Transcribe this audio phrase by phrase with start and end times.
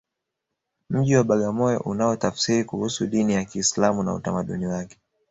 [0.89, 4.97] mji wa bagamoyo unaotafsiri kuhusu dini ya kiislamu na utamaduni wake